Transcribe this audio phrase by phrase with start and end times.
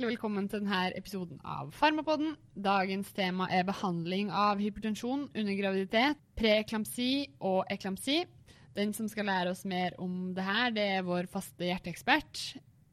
[0.00, 2.30] hjertelig velkommen til denne episoden av Farmapodden.
[2.56, 8.22] Dagens tema er behandling av hypertensjon under graviditet, preeklamsi og eklamsi.
[8.78, 12.40] Den som skal lære oss mer om det her, det er vår faste hjerteekspert,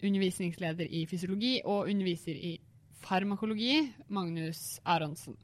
[0.04, 2.58] undervisningsleder i fysiologi og underviser i
[3.08, 5.40] farmakologi, Magnus Aronsen.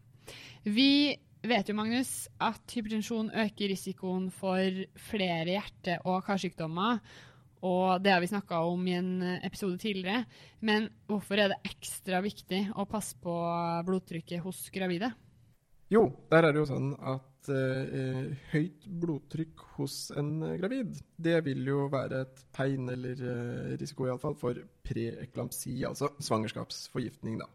[0.68, 1.16] Vi
[1.48, 7.00] vet jo, Magnus, at hypertensjon øker risikoen for flere hjerte- og karsykdommer.
[7.64, 10.26] Og det har vi snakka om i en episode tidligere.
[10.60, 13.36] Men hvorfor er det ekstra viktig å passe på
[13.88, 15.14] blodtrykket hos gravide?
[15.94, 21.68] Jo, der er det jo sånn at eh, høyt blodtrykk hos en gravid, det vil
[21.68, 27.50] jo være et tegn, eller eh, risiko iallfall, for preeklamsi, altså svangerskapsforgiftning, da.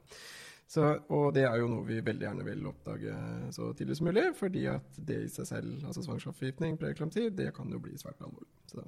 [0.68, 0.84] Så,
[1.16, 3.14] og det er jo noe vi veldig gjerne vil oppdage
[3.56, 7.72] så tidlig som mulig, fordi at det i seg selv, altså svangerskapsforgiftning, preeklamsi, det kan
[7.72, 8.52] jo bli svært alvorlig.
[8.68, 8.84] Så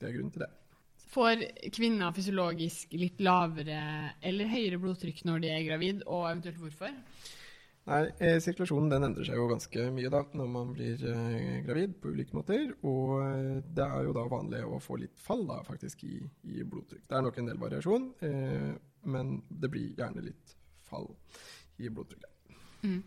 [0.00, 0.50] det er grunnen til det.
[1.10, 1.42] Får
[1.74, 3.80] kvinner fysiologisk litt lavere
[4.22, 6.94] eller høyere blodtrykk når de er gravid, og eventuelt hvorfor?
[7.90, 11.96] Nei, eh, Sirkulasjonen den endrer seg jo ganske mye da, når man blir eh, gravid
[12.02, 12.68] på ulike måter.
[12.86, 16.20] Og eh, det er jo da vanlig å få litt fall da, faktisk i,
[16.52, 17.08] i blodtrykk.
[17.08, 18.70] Det er nok en del variasjon, eh,
[19.10, 20.54] men det blir gjerne litt
[20.86, 21.08] fall
[21.80, 22.54] i blodtrykket.
[22.84, 23.00] Mm.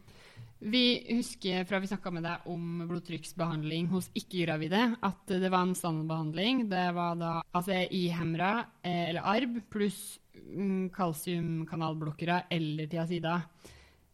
[0.66, 5.74] Vi husker fra vi snakka med deg om blodtrykksbehandling hos ikke-gravide, at det var en
[5.76, 6.62] standardbehandling.
[6.72, 13.42] Det var da ACI-hemra eh, eller ARB pluss mm, kalsiumkanalblokkere eller tiazida.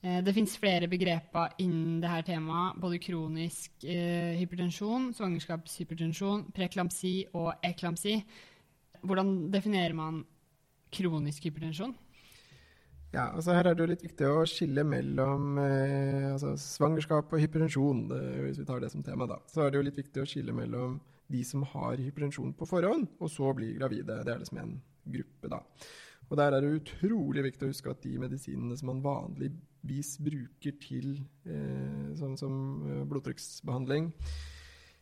[0.02, 7.52] Eh, det fins flere begreper innen dette temaet, både kronisk eh, hypertensjon, svangerskapshypertensjon, preklamsi og
[7.62, 8.18] eklamsi.
[9.06, 10.24] Hvordan definerer man
[10.90, 11.94] kronisk hypertensjon?
[13.10, 17.42] Ja, altså Her er det jo litt viktig å skille mellom eh, altså svangerskap og
[17.42, 18.04] hypertensjon.
[18.14, 19.40] Eh, hvis vi tar det som tema da.
[19.50, 21.00] Så er det jo litt viktig å skille mellom
[21.30, 24.22] de som har hypertensjon på forhånd, og så blir gravide.
[24.26, 24.78] Det er liksom en
[25.10, 25.64] gruppe, da.
[26.30, 30.78] Og Der er det utrolig viktig å huske at de medisinene som man vanligvis bruker
[30.84, 31.16] til
[31.50, 32.54] eh, sånn som
[32.86, 34.12] eh, blodtrykksbehandling,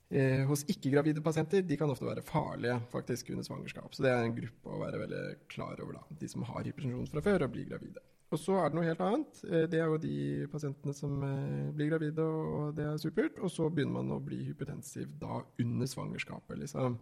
[0.09, 3.89] eh, hos ikke-gravide pasienter de kan ofte være farlige faktisk under svangerskap.
[3.95, 5.99] Så det er en gruppe å være veldig klar over.
[5.99, 8.03] da, De som har hypertensjon fra før og blir gravide.
[8.27, 9.41] Og så er det noe helt annet.
[9.47, 13.39] Eh, det er jo de pasientene som eh, blir gravide, og det er supert.
[13.39, 16.99] Og så begynner man å bli hypertensiv da under svangerskapet, liksom.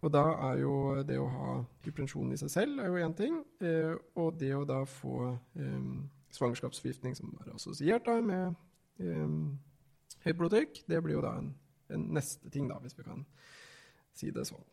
[0.00, 0.74] Og da er jo
[1.04, 1.54] det å ha
[1.84, 3.40] hypertensjon i seg selv er jo én ting.
[3.60, 5.90] Eh, og det å da få eh,
[6.34, 8.56] svangerskapsforgiftning som er assosiert da med
[9.02, 9.34] eh,
[10.24, 11.52] høyt blodtrykk, det blir jo da en
[11.98, 13.24] neste ting, da, hvis vi kan
[14.16, 14.64] si det sånn.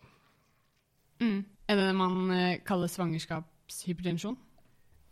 [1.23, 1.41] Mm.
[1.67, 4.37] Er det det man uh, kaller svangerskapshypertensjon?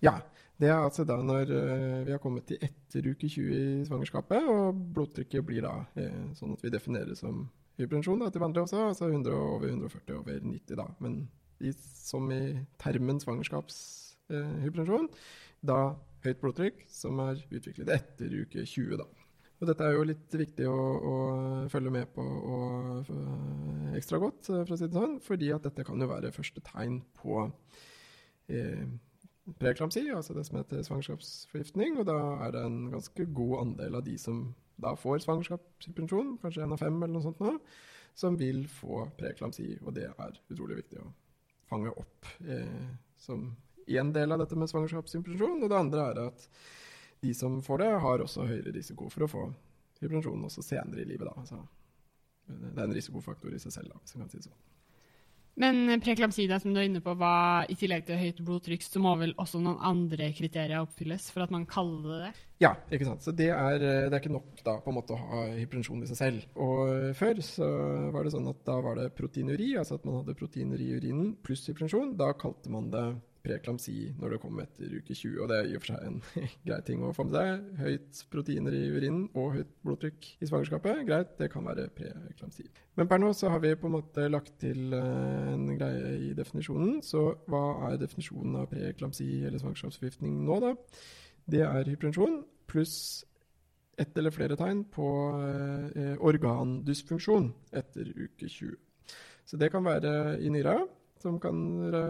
[0.05, 0.19] Ja.
[0.55, 4.45] Det er altså da når uh, vi har kommet til etter uke 20 i svangerskapet,
[4.47, 7.41] og blodtrykket blir da uh, sånn at vi definerer det som
[7.75, 10.87] hypertensjon da, til vanlig også, altså 100 over 140 over 90 da.
[11.03, 11.25] Men
[11.59, 12.41] i, som i
[12.79, 15.09] termen svangerskapshypertensjon,
[15.65, 15.79] da
[16.25, 19.09] høyt blodtrykk som er utviklet etter uke 20 da.
[19.65, 21.13] Og dette er jo litt viktig å, å
[21.73, 25.85] følge med på og, uh, ekstra godt, for å si det sånn, fordi at dette
[25.87, 27.39] kan jo være første tegn på
[28.51, 28.83] eh,
[29.57, 31.97] preeklamsi, altså det som heter svangerskapsforgiftning.
[32.01, 34.45] Og da er det en ganske god andel av de som
[34.81, 37.55] da får svangerskapshypertensjon, kanskje én av fem eller noe sånt nå,
[38.13, 39.79] som vil få preeklamsi.
[39.81, 41.09] Og det er utrolig viktig å
[41.71, 43.49] fange opp eh, som
[43.87, 45.63] én del av dette med svangerskapshypertensjon.
[45.63, 46.49] Og det andre er at
[47.23, 49.47] de som får det, har også høyere risiko for å få
[50.01, 51.27] hypertensjon også senere i livet.
[51.29, 51.35] Da.
[51.41, 51.61] Altså,
[52.47, 54.63] det er en risikofaktor i seg selv, da, hvis man kan si det sånn.
[55.55, 59.13] Men preeklamsida, som du er inne på, var i tillegg til høyt blodtrykk, så må
[59.21, 62.31] vel også noen andre kriterier oppfylles for at man kaller det det?
[62.65, 63.23] Ja, ikke sant.
[63.23, 66.09] Så det er, det er ikke nok da, på en måte å ha hypertensjon i
[66.11, 66.43] seg selv.
[66.59, 67.69] Og før så
[68.11, 71.31] var det sånn at da var det proteinuri, altså at man hadde proteiner i urinen
[71.47, 72.17] pluss hypertensjon.
[72.19, 73.05] Da kalte man det
[73.45, 75.35] preeklamsi når det kom etter uke 20.
[75.43, 76.17] Og det er i og for seg en
[76.67, 77.67] grei ting å få med seg.
[77.81, 82.67] Høyt proteiner i urinen og høyt blodtrykk i svangerskapet, greit, det kan være preeklamsi.
[82.99, 86.33] Men per nå så har vi på en måte lagt til uh, en greie i
[86.37, 86.99] definisjonen.
[87.05, 90.75] Så hva er definisjonen av preeklamsi eller svangerskapsforgiftning nå, da?
[91.45, 92.97] Det er hypertensjon pluss
[93.97, 95.07] ett eller flere tegn på
[95.95, 98.75] eh, organdysfunksjon etter uke 20.
[99.45, 100.79] Så det kan være i nyra,
[101.25, 101.57] som kan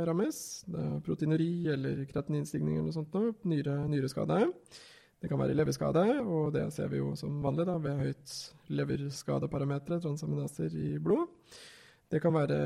[0.08, 0.38] rammes.
[0.68, 3.16] Det er proteinuri eller kreatininstigning eller noe sånt.
[3.16, 3.32] Noe.
[3.48, 4.44] Nyre, nyreskade.
[5.22, 8.34] Det kan være leverskade, og det ser vi jo som vanlig da, ved høyt
[8.76, 11.32] leverskadeparameter, transaminaser i blod.
[12.12, 12.58] Det kan være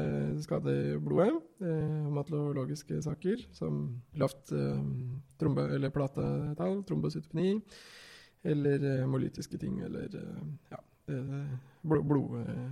[0.44, 3.80] skade i blodet, eh, hematologiske saker som
[4.19, 4.81] lavt eh,
[5.40, 7.62] trombe- eller platetall, trombocytopeni,
[8.44, 10.44] eller hemolytiske ting, eller eh,
[10.74, 10.81] ja,
[11.88, 12.68] blod, blod ramme,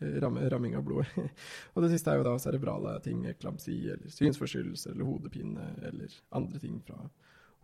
[0.00, 1.30] ramming av blodet.
[1.74, 6.60] og det siste er jo da cerebrale ting, eklamsi eller synsforstyrrelser eller hodepine eller andre
[6.62, 7.00] ting fra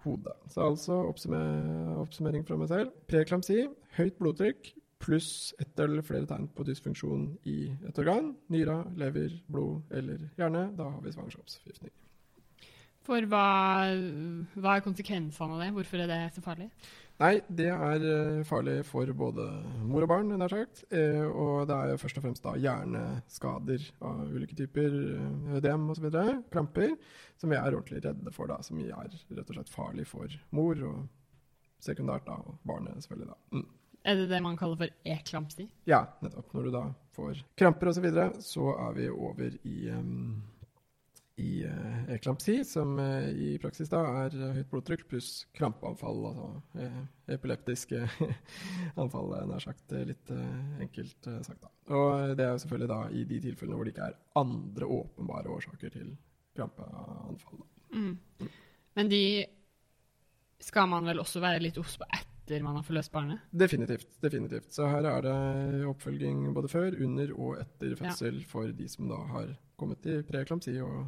[0.04, 0.36] hodet.
[0.52, 2.96] Så altså oppsummer, oppsummering fra meg selv.
[3.10, 3.62] Preeklamsi,
[3.98, 7.58] høyt blodtrykk pluss ett eller flere tegn på dysfunksjon i
[7.88, 8.32] et organ.
[8.52, 10.70] Nyra, lever, blod eller hjerne.
[10.78, 11.92] Da har vi svangerskapsforgiftning.
[13.04, 13.46] For hva,
[14.56, 15.72] hva er konsekvensene av det?
[15.76, 16.70] Hvorfor er det så farlig?
[17.22, 19.44] Nei, det er eh, farlig for både
[19.86, 20.82] mor og barn, nær sagt.
[20.90, 26.08] Eh, og det er først og fremst da hjerneskader av ulike typer, eh, ødem osv.,
[26.50, 26.96] kramper,
[27.38, 30.82] som vi er ordentlig redde for, da, som er rett og slett farlig for mor,
[30.90, 31.06] og
[31.84, 33.30] sekundært da, og barnet selvfølgelig.
[33.30, 33.60] da.
[33.60, 33.70] Mm.
[34.04, 35.68] Er det det man kaller for eklamsi?
[35.88, 36.50] Ja, nettopp.
[36.52, 36.82] Når du da
[37.14, 40.42] får kramper osv., så, videre, så er vi over i um,
[41.36, 46.90] i uh, eklampsi, som uh, i praksis da er uh, høyt blodtrykk pluss krampeanfall, altså
[47.34, 48.04] epileptiske
[49.02, 49.96] anfall, nær sagt.
[50.06, 50.30] Litt
[50.82, 51.72] enkelt sagt, da.
[51.94, 55.50] Og det er jo selvfølgelig da i de tilfellene hvor det ikke er andre åpenbare
[55.56, 56.14] årsaker til
[56.54, 57.64] krampeanfall.
[57.94, 58.14] Mm.
[58.40, 58.54] Mm.
[58.94, 59.24] Men de
[60.62, 63.42] skal man vel også være litt obs på etter man har forløst barnet?
[63.50, 64.06] Definitivt.
[64.22, 64.70] definitivt.
[64.76, 68.48] Så her er det oppfølging både før, under og etter fødsel ja.
[68.48, 71.06] for de som da har kommet i preeklamsi og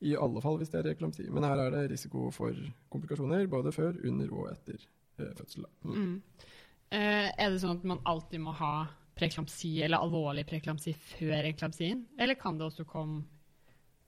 [0.00, 1.26] i alle fall hvis det er eklamsi.
[1.32, 2.56] Men her er det risiko for
[2.92, 5.66] komplikasjoner både før, under og etter eh, fødsel.
[5.84, 5.98] Mm.
[5.98, 6.46] Mm.
[6.90, 8.74] Eh, er det sånn at man alltid må ha
[9.20, 13.20] preklamsi eller alvorlig preklamsi før eklamsien, Eller kan det også komme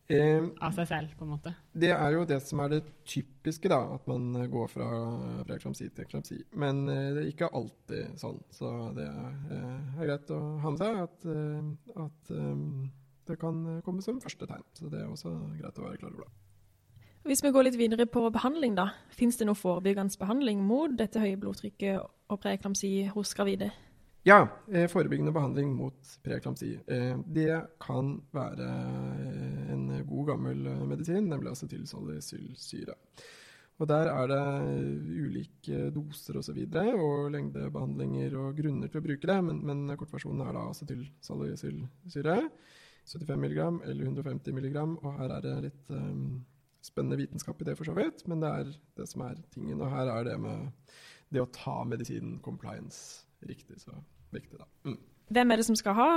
[0.09, 1.53] eh, av seg selv, på en måte?
[1.73, 3.83] Det er jo det som er det typiske, da.
[3.99, 4.89] At man går fra
[5.49, 6.41] preklamsi til eklamsi.
[6.57, 8.41] Men eh, det er ikke alltid sånn.
[8.55, 11.31] Så det er, eh, er greit å ha med seg at,
[12.07, 12.37] at at
[13.29, 14.65] det kan eh, komme som første tegn.
[14.79, 16.33] Så det er også greit å være klar over det.
[17.29, 18.89] Hvis vi går litt videre på behandling, da.
[19.15, 23.71] Fins det noe forebyggende behandling mot dette høye blodtrykket og preeklamsi hos gravide?
[24.27, 24.41] Ja,
[24.71, 26.73] eh, forebyggende behandling mot preeklamsi.
[26.87, 28.67] Eh, det kan være
[29.75, 32.99] en god, gammel medisin, nemlig acetylsalicylsyre.
[33.83, 34.43] Og Der er det
[35.25, 36.55] ulike doser osv.
[36.55, 40.69] Og, så og lengdebehandlinger og grunner til å bruke det, men, men kortversjonen er da
[40.71, 42.37] acetylsalicylsyre.
[43.09, 43.59] 75 mg
[43.89, 44.77] eller 150 mg.
[45.03, 46.43] Og her er det litt um,
[46.83, 48.27] spennende vitenskap i det, for så vidt.
[48.31, 49.81] Men det er det som er tingen.
[49.81, 50.71] Og her er det med
[51.33, 53.95] det å ta medisinen compliance riktig så
[54.33, 54.69] viktig, da.
[54.87, 55.01] Mm.
[55.33, 56.11] Hvem er det som skal ha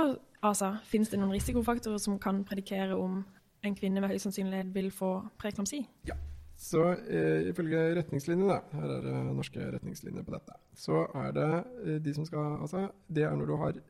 [0.44, 0.76] ASA?
[0.84, 3.22] Finnes det noen risikofaktorer som kan predikere om
[3.64, 5.10] en kvinne med høy sannsynlighet vil få
[5.40, 5.86] preeklamsi?
[6.08, 6.18] Ja.
[6.56, 11.48] Så eh, ifølge retningslinjene, her er det norske retningslinjer på dette, så er det
[11.84, 13.80] eh, de som skal ASA, det er når du har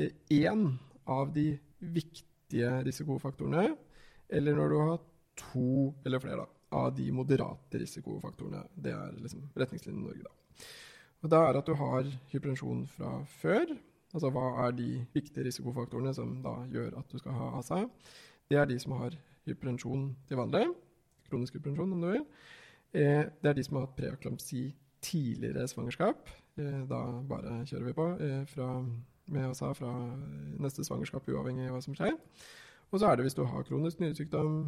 [0.00, 0.70] eh, én
[1.04, 3.76] av de viktige viktige risikofaktorene,
[4.28, 4.98] eller når du har
[5.36, 8.64] to eller flere da, av de moderate risikofaktorene.
[8.74, 10.22] Det er liksom retningslinjen i Norge.
[10.22, 10.66] da.
[11.22, 13.66] Og da er at du har hypertensjon fra før.
[14.14, 17.88] Altså hva er de viktige risikofaktorene som da gjør at du skal ha ASA?
[18.48, 20.68] Det er de som har hypertensjon til vanlig.
[21.30, 22.26] Kronisk hypertensjon, om du vil.
[22.92, 26.28] Eh, det er de som har hatt preaklampsi tidligere svangerskap.
[26.58, 28.68] Eh, da bare kjører vi på eh, fra
[29.26, 29.92] med oss fra
[30.60, 32.16] neste svangerskap, uavhengig av hva som skjer.
[32.92, 34.58] Og så er det hvis du har kronisk nyresykdom,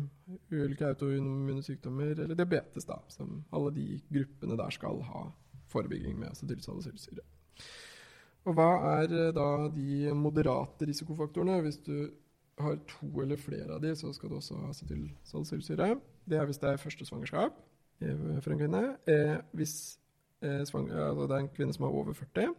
[0.50, 5.26] ulike autoimmune sykdommer eller diabetes, da, som alle de gruppene der skal ha
[5.70, 7.22] forebygging med acetylsalicylsyre.
[8.46, 11.60] Og hva er eh, da de moderate risikofaktorene?
[11.66, 12.10] Hvis du
[12.62, 15.94] har to eller flere av de, så skal du også ha acetylsalicylsyre.
[16.26, 17.58] Det er hvis det er første svangerskap
[18.02, 18.84] eh, for en kvinne.
[19.10, 19.76] Eh, hvis
[20.46, 22.52] altså det er en kvinne som er over 40,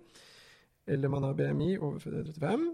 [0.88, 2.68] eller man har BMI over 35.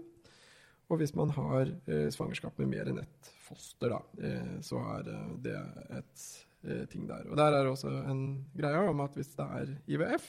[0.92, 5.10] Og hvis man har eh, svangerskap med mer enn ett foster, da, eh, så er
[5.12, 5.54] eh, det
[5.98, 6.24] et
[6.64, 7.28] eh, ting der.
[7.30, 8.24] Og der er det også en
[8.56, 10.26] greie om at hvis det er IVF,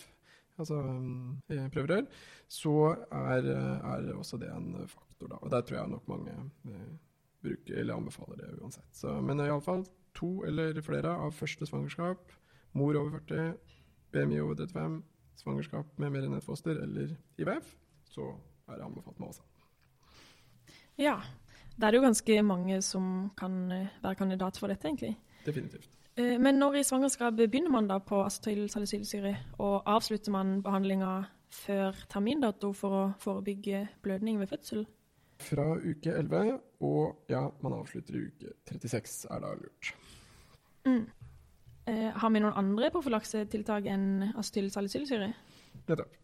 [0.55, 2.07] altså um, prøverør,
[2.47, 2.75] så
[3.11, 5.41] er, eh, er, også det en faktor, da.
[5.41, 6.37] Og der tror jeg nok mange
[7.43, 8.89] bruker, eller anbefaler det uansett.
[8.95, 9.83] Så, men iallfall
[10.15, 12.31] to eller flere av første svangerskap,
[12.75, 13.57] mor over 40,
[14.15, 15.01] BMI over 35,
[15.39, 17.73] svangerskap med mer enn ett foster eller IVF,
[18.11, 18.29] så
[18.69, 19.43] er det anbefalt med ASA.
[21.01, 21.19] Ja.
[21.75, 25.17] Det er jo ganske mange som kan eh, være kandidat for dette, egentlig.
[25.43, 25.89] Definitivt.
[26.15, 31.97] Eh, men når i svangerskapet begynner man da på acetylsalicylsyre, og avslutter man behandlinga før
[32.11, 34.85] termindato for å forebygge blødning ved fødsel?
[35.43, 36.55] Fra uke 11,
[36.87, 39.91] og ja, man avslutter i uke 36, er da lurt.
[40.87, 41.03] Mm.
[41.85, 45.33] Eh, har vi noen andre profylaksetiltak enn acetylsalicylsyre?
[45.85, 46.15] Nettopp.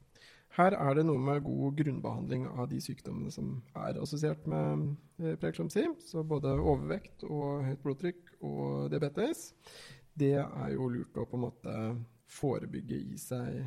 [0.57, 4.89] Her er det noe med god grunnbehandling av de sykdommene som er assosiert med
[5.21, 5.85] eh, preeklamsi.
[6.03, 9.51] Så både overvekt og høyt blodtrykk og diabetes.
[10.17, 11.77] Det er jo lurt å på en måte
[12.31, 13.61] forebygge i seg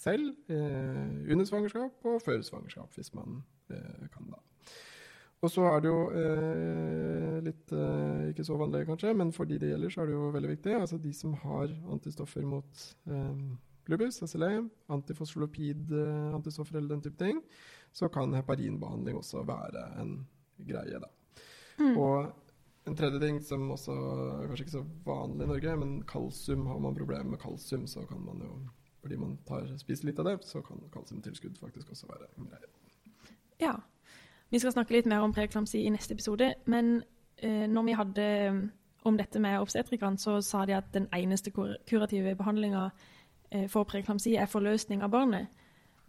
[0.00, 3.42] selv eh, under svangerskap og før svangerskap, hvis man
[3.72, 4.40] eh, kan da.
[5.40, 9.56] Og så er det jo eh, litt eh, ikke så vanlig, kanskje, men for de
[9.60, 10.74] det gjelder, så er det jo veldig viktig.
[10.76, 13.38] Altså de som har antistoffer mot eh,
[13.88, 14.50] lupus, SLA,
[14.92, 17.40] antifosfolopid, eh, eller den type ting,
[17.92, 20.12] så kan heparinbehandling også være en
[20.68, 21.08] greie, da.
[21.80, 21.96] Mm.
[21.96, 26.66] Og en tredje ting som også er kanskje ikke så vanlig i Norge, men kalsium,
[26.68, 28.58] har man problemer med kalsium, så kan man jo
[29.00, 32.68] fordi man tar, spiser litt av det, så kan kalsiumtilskudd faktisk også være en greie.
[33.60, 33.78] Ja.
[34.50, 37.02] Vi skal snakke litt mer om preeklamsi i neste episode, men
[37.38, 38.60] eh, når vi hadde um,
[39.06, 42.88] om dette med obstetrikeren, så sa de at den eneste kur kurative behandlinga
[43.50, 45.46] eh, for preeklamsi er forløsning av barnet.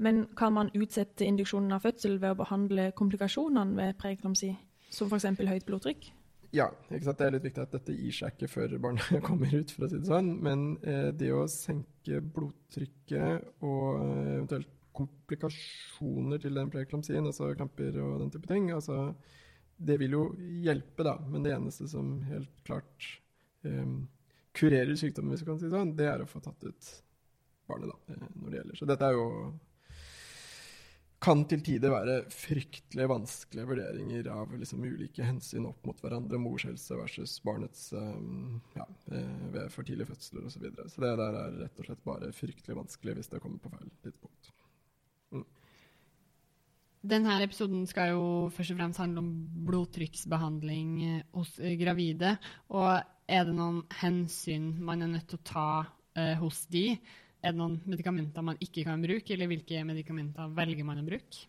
[0.02, 4.56] Men kan man utsette induksjonen av fødsel ved å behandle komplikasjonene ved preeklamsi,
[4.90, 5.30] som f.eks.
[5.38, 6.10] høyt blodtrykk?
[6.52, 9.86] Ja, det er litt viktig at dette gir seg ikke før barnet kommer ut, for
[9.86, 10.34] å si det sånn.
[10.44, 17.98] Men eh, det å senke blodtrykket og eh, eventuelt komplikasjoner til den preeklampsien, altså kramper
[18.04, 19.14] og den type ting, altså,
[19.82, 20.24] det vil jo
[20.66, 21.16] hjelpe, da.
[21.32, 23.08] Men det eneste som helt klart
[23.66, 24.04] um,
[24.58, 26.94] kurerer sykdommen, hvis du kan si det sånn, det er å få tatt ut
[27.72, 28.80] barnet, da, eh, når det gjelder.
[28.80, 29.28] Så dette er jo
[31.22, 36.40] kan til tider være fryktelig vanskelige vurderinger av liksom ulike hensyn opp mot hverandre.
[36.42, 40.56] Mors helse versus barnets um, ja, eh, ved for tidlige fødsler osv.
[40.56, 40.88] Så, videre.
[40.90, 43.94] så det der er rett og slett bare fryktelig vanskelig hvis det kommer på feil
[44.02, 44.50] tidspunkt.
[47.02, 49.30] Denne episoden skal jo først og fremst handle om
[49.66, 52.36] blodtrykksbehandling eh, hos eh, gravide.
[52.78, 56.92] Og er det noen hensyn man er nødt til å ta uh, hos de?
[57.42, 61.48] Er det noen medikamenter man ikke kan bruke, eller hvilke medikamenter velger man å bruke?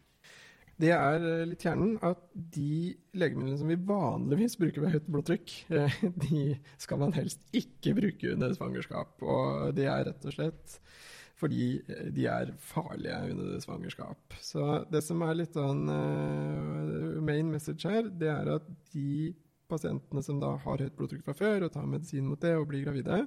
[0.80, 5.56] Det er litt kjernen at de legemidlene som vi vanligvis bruker ved høyt blodtrykk,
[6.24, 6.44] de
[6.80, 9.18] skal man helst ikke bruke under svangerskap.
[9.20, 10.78] Og det er rett og slett
[11.42, 11.66] fordi
[12.14, 14.36] de er farlige under svangerskap.
[14.38, 19.32] Så det som er litt sånn uh, main message her, det er at de
[19.72, 22.84] pasientene som da har høyt blodtrykk fra før og tar medisin mot det og blir
[22.86, 23.24] gravide,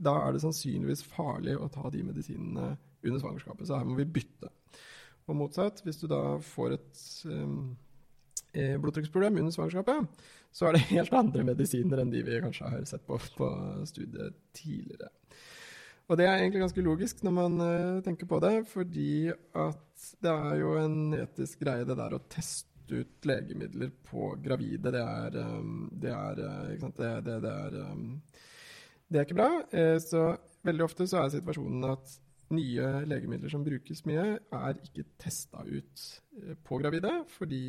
[0.00, 2.72] da er det sannsynligvis farlig å ta de medisinene
[3.04, 3.68] under svangerskapet.
[3.68, 4.48] Så her må vi bytte.
[5.28, 7.74] Og motsatt, hvis du da får et um,
[8.54, 13.04] blodtrykksproblem under svangerskapet, så er det helt andre medisiner enn de vi kanskje har sett
[13.06, 13.50] på på
[13.86, 15.12] studiet tidligere.
[16.10, 20.32] Og det er egentlig ganske logisk når man uh, tenker på det, fordi at det
[20.32, 24.90] er jo en etisk greie det der å teste ut legemidler på gravide.
[24.90, 28.08] Det er, um, det er, uh, det, det, er um,
[29.10, 29.52] det er ikke bra.
[29.74, 30.32] Eh, så
[30.66, 32.18] veldig ofte så er situasjonen at
[32.54, 36.04] nye legemidler som brukes mye, er ikke testa ut
[36.40, 37.62] eh, på gravide fordi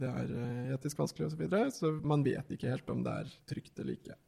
[0.00, 1.36] det er eh, etisk vanskelig osv.
[1.36, 4.18] Så, videre, så man vet ikke helt om det er trygt eller ikke.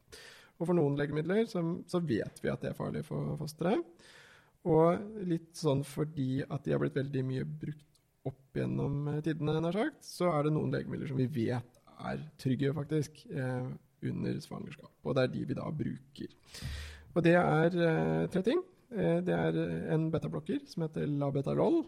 [0.55, 3.83] Og for noen legemidler så, så vet vi at det er farlig for fosteret.
[4.65, 7.83] Og litt sånn fordi at de har blitt veldig mye brukt
[8.25, 12.71] opp gjennom tidene, nær sagt, så er det noen legemidler som vi vet er trygge,
[12.75, 13.21] faktisk.
[13.29, 13.67] Eh,
[14.09, 14.91] under svangerskap.
[15.03, 16.33] Og det er de vi da bruker.
[17.15, 18.61] Og det er eh, tre ting.
[18.91, 19.59] Eh, det er
[19.95, 21.83] en betablokker som heter Labetalol.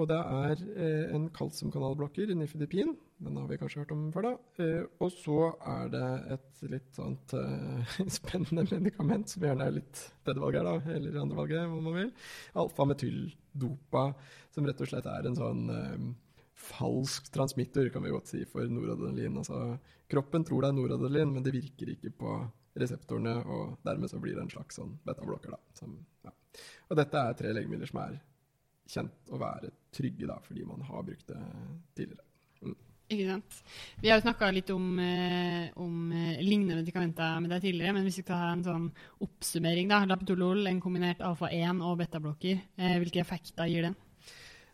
[0.00, 2.94] Og det er eh, en kalsiumkanalblokker, nifedipin.
[3.22, 4.62] Den har vi kanskje hørt om før, da.
[4.64, 10.00] Eh, og så er det et litt sånt eh, spennende medikament, som gjerne er litt
[10.24, 12.10] tredjevalget, da, eller andrevalget, om man vil.
[12.64, 14.06] Alfametyldopa,
[14.56, 16.08] som rett og slett er en sånn eh,
[16.70, 19.38] falsk transmitter, kan vi godt si, for noradrenalin.
[19.44, 19.76] Altså,
[20.08, 22.40] kroppen tror det er noradrenalin, men det virker ikke på
[22.80, 25.52] reseptorene, og dermed så blir det en slags sånn betablokker.
[25.52, 26.32] Da, som, ja.
[26.88, 28.22] Og dette er tre legemidler som er
[28.92, 31.40] kjent å være trygge, da, fordi man har brukt det
[31.96, 32.26] tidligere.
[32.62, 32.76] Mm.
[33.12, 33.58] Ikke sant.
[34.00, 38.06] Vi har jo snakka litt om, eh, om eh, lignende medikamenter med deg tidligere, men
[38.06, 38.86] hvis vi ha en sånn
[39.24, 40.04] oppsummering, da.
[40.08, 43.98] Lapetolol, en kombinert alfa-1 og betablokker, eh, hvilke effekter gir den?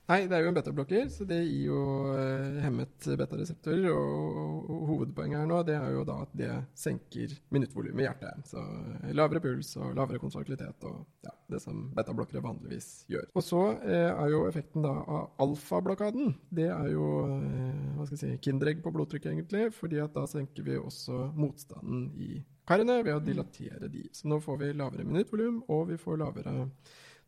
[0.09, 1.81] Nei, det er jo en betablokker, så det gir jo
[2.15, 3.91] eh, hemmet betareseptorer.
[3.93, 8.47] Og, og, hovedpoenget her nå det er jo da at det senker minuttvolumet i hjertet.
[8.49, 13.27] Så eh, lavere puls og lavere kontraktilitet og ja, det som betablokkere vanligvis gjør.
[13.37, 18.17] Og så eh, er jo effekten da av alfablokaden Det er jo eh, hva skal
[18.17, 19.67] jeg si, kinderegg på blodtrykket, egentlig.
[19.77, 22.39] fordi at da senker vi også motstanden i
[22.69, 24.07] karene ved å dilatere de.
[24.17, 26.57] Så nå får vi lavere minuttvolum, og vi får lavere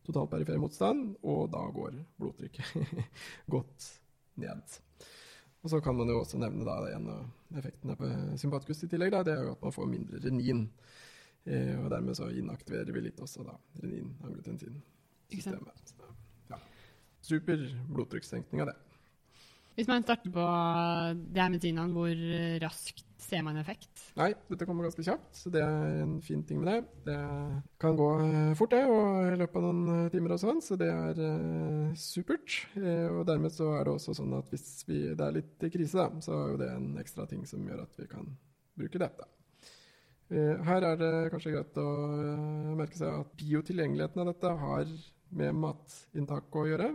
[0.05, 2.67] total perifer motstand, og da går blodtrykket
[3.55, 3.79] godt
[4.41, 4.79] ned.
[5.61, 8.05] Og Så kan man jo også nevne da, en av effektene på
[8.41, 10.61] sympatikus i tillegg, da, det er jo at man får mindre renin.
[11.45, 15.93] Eh, og dermed så inaktiverer vi litt også da, renin-angiotensin-systemet.
[16.49, 16.57] Ja.
[17.25, 17.57] Super
[17.93, 18.77] blodtrykkssenkning av det.
[19.77, 20.45] Hvis man starter på
[21.15, 22.15] de her medisinene, hvor
[22.61, 24.03] raskt ser man effekt?
[24.17, 26.79] Nei, dette kommer ganske kjapt, så det er en fin ting med det.
[27.07, 27.17] Det
[27.81, 30.77] kan gå eh, fort, det, og i løpet av noen eh, timer og sånn, så
[30.79, 32.57] det er eh, supert.
[32.79, 35.99] Eh, og dermed så er det også sånn at hvis vi, det er litt krise,
[36.01, 38.31] da, så er jo det en ekstra ting som gjør at vi kan
[38.79, 39.29] bruke dette.
[40.31, 41.89] Uh, her er det kanskje greit å
[42.79, 44.93] merke seg at biotilgjengeligheten av dette har
[45.35, 46.93] med matinntak å gjøre.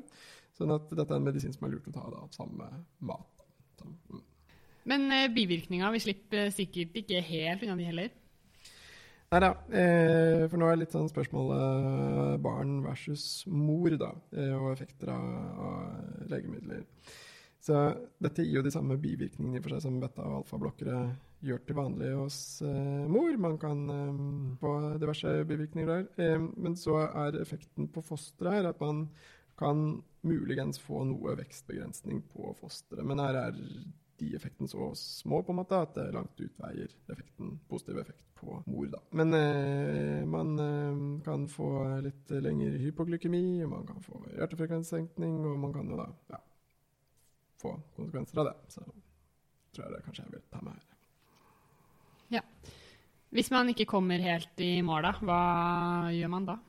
[0.56, 3.36] Sånn at dette er en medisin som er lurt å ta da, sammen med mat.
[4.86, 8.14] Men eh, bivirkninger, vi slipper sikkert ikke helt unna de heller?
[9.26, 14.70] Nei da, eh, for nå er litt sånn spørsmålet barn versus mor, da, eh, og
[14.70, 15.24] effekter av,
[15.66, 16.84] av, legemidler.
[17.66, 17.80] Så
[18.22, 21.00] dette gir jo de samme bivirkningene for seg som beta- og alfablokkere
[21.46, 23.34] gjør til vanlig hos eh, mor.
[23.42, 24.20] Man kan eh,
[24.60, 26.06] få diverse bivirkninger der.
[26.22, 29.08] Eh, men så er effekten på fosteret her at man
[29.58, 33.02] kan muligens få noe vekstbegrensning på fosteret.
[33.06, 33.60] Men her er
[34.18, 38.62] de effektene så små på en måte at det langt utveier effekten, positiv effekt på
[38.66, 38.86] mor.
[38.92, 39.00] da.
[39.10, 41.70] Men eh, man eh, kan få
[42.04, 46.42] litt lengre hypoglykemi, og man kan få hjertefrekvenssenkning, og man kan jo da ja,
[47.62, 48.56] få konsekvenser av det.
[48.74, 48.84] Så
[49.76, 50.84] tror jeg det kanskje jeg vil ta med her.
[52.38, 52.44] Ja.
[53.36, 55.42] Hvis man ikke kommer helt i mål, da, hva
[56.14, 56.60] gjør man da?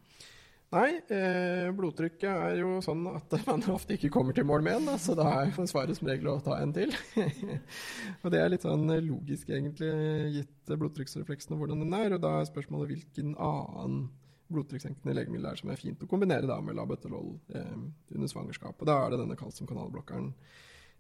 [0.68, 4.90] Nei, eh, blodtrykket er jo sånn at man ofte ikke kommer til mål med en,
[4.90, 6.92] da, så da er svaret som regel å ta en til.
[8.22, 9.92] og det er litt sånn logisk, egentlig,
[10.36, 12.18] gitt blodtrykksrefleksen og hvordan den er.
[12.18, 14.10] Og da er spørsmålet hvilken annen
[14.52, 17.78] blodtrykkssenkende legemiddel er som er fint å kombinere da, med labetalol eh,
[18.16, 18.68] under.
[18.68, 20.34] Og da er det denne kalsiumkanalblokkeren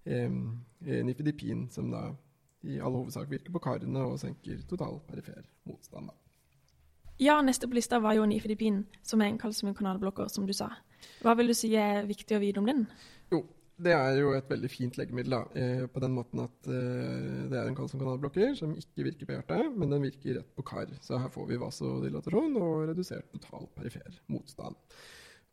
[0.07, 0.39] eh,
[1.09, 2.05] nifedipin, som da
[2.67, 6.07] i all hovedsak virker på karene og senker total perifer motstand.
[6.07, 6.26] da.
[7.17, 10.69] Ja, neste på lista var jo nifedipin, som er en kalsiumkanalblokker, som du sa.
[11.25, 12.83] Hva vil du si er viktig å vite om den?
[13.33, 13.41] Jo,
[13.81, 15.33] det er jo et veldig fint legemiddel.
[15.33, 19.33] da, eh, På den måten at eh, det er en kalsiumkanalblokker som ikke virker på
[19.33, 20.93] hjertet, men den virker rett på kar.
[21.01, 24.77] Så her får vi vasodilatasjon og redusert total perifer motstand.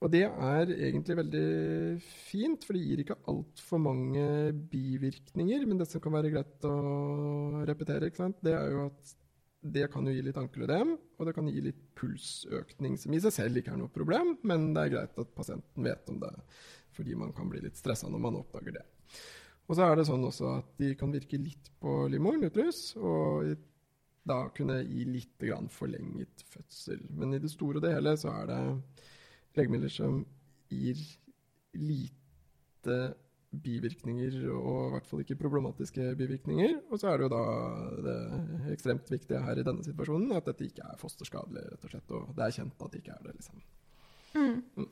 [0.04, 5.64] Og det er egentlig veldig fint, for det gir ikke altfor mange bivirkninger.
[5.64, 8.12] Men det som kan være greit å repetere,
[8.44, 9.14] det er jo at
[9.64, 13.32] det kan jo gi litt ankelødem, og det kan gi litt pulsøkning, som i seg
[13.32, 16.32] selv ikke er noe problem, men det er greit at pasienten vet om det,
[16.94, 18.84] fordi man kan bli litt stressa når man oppdager det.
[19.64, 23.54] Og så er det sånn også at de kan virke litt på livmoren, utrus, og
[24.28, 27.00] da kunne gi litt forlenget fødsel.
[27.16, 28.60] Men i det store og det hele så er det
[29.56, 30.22] legemidler som
[30.72, 31.00] gir
[31.74, 32.98] lite
[33.62, 36.76] bivirkninger, og i hvert fall ikke problematiske bivirkninger.
[36.90, 37.44] Og så er det jo da
[38.06, 38.16] det
[38.74, 42.14] ekstremt viktige her i denne situasjonen at dette ikke er fosterskadelig, rett og slett.
[42.18, 43.64] Og det er kjent at det ikke er det, liksom.
[44.34, 44.56] Mm.
[44.80, 44.90] Mm.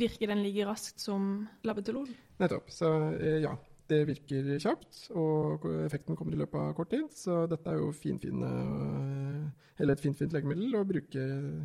[0.00, 2.08] Virker den like raskt som labetalol?
[2.42, 2.70] Nettopp.
[2.74, 3.56] Så eh, ja.
[3.90, 7.08] Det virker kjapt, og effekten kommer i løpet av kort tid.
[7.10, 8.50] Så dette er jo finfine,
[9.82, 11.24] eller et fint, fint legemiddel å bruke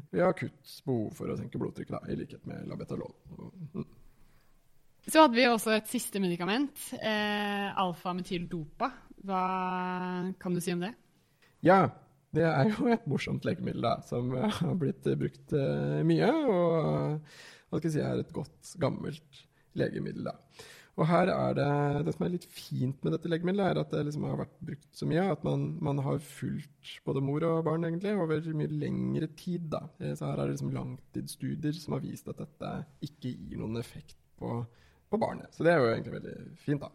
[0.09, 3.13] ved akutt behov for å senke blodtrykket, i likhet med labetalol.
[3.75, 3.85] Mm.
[5.06, 8.89] Så hadde vi også et siste medikament, eh, alfa-metyldopa.
[9.26, 9.44] Hva
[10.41, 10.94] kan du si om det?
[11.65, 11.84] Ja,
[12.36, 16.30] det er jo et morsomt legemiddel da, som har blitt brukt uh, mye.
[16.30, 19.46] Og hva skal jeg si, er et godt, gammelt
[19.78, 20.28] legemiddel.
[20.30, 20.36] da.
[20.96, 21.72] Og her er det,
[22.08, 24.88] det som er litt fint med dette legemiddelet, er at det liksom har vært brukt
[24.96, 29.28] så mye at man, man, har fulgt både mor og barn egentlig over mye lengre
[29.36, 29.68] tid.
[29.74, 29.84] da.
[30.00, 32.72] Eh, så her er det liksom langtidsstudier som har vist at dette
[33.10, 34.62] ikke gir noen effekt på
[35.15, 35.51] på barnet.
[35.56, 36.91] Så det er jo egentlig veldig fint, da.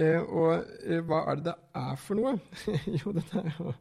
[0.00, 2.38] Eh, og eh, hva er det det er for noe?
[3.02, 3.74] jo, dette er jo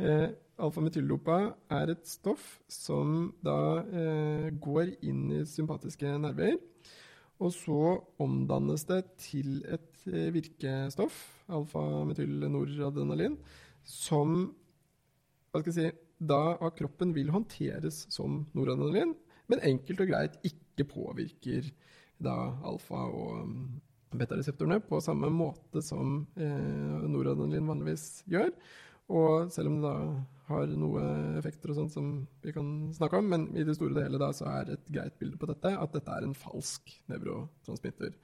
[0.00, 1.36] eh, Alfa-metyldopa
[1.72, 6.58] er et stoff som da eh, går inn i sympatiske nerver.
[7.40, 7.80] Og så
[8.20, 11.16] omdannes det til et eh, virkestoff,
[11.48, 13.38] alfametylnoradrenalin,
[13.84, 14.50] som
[15.50, 19.14] hva skal jeg si, da av kroppen vil håndteres som noradrenalin,
[19.50, 21.70] men enkelt og greit ikke påvirker
[22.20, 22.36] da
[22.68, 23.56] alfa- og um,
[24.10, 28.50] beta-reseptorene på samme måte som eh, noradrenalin vanligvis gjør.
[29.10, 29.94] Og selv om det da
[30.50, 32.10] har noen effekter og sånt som
[32.42, 35.16] vi kan snakke om, men i det store og hele da så er et greit
[35.18, 38.14] bilde på dette at dette er en falsk nevrotransmitter.